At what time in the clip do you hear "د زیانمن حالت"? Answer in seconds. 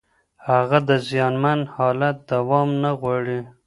0.89-2.15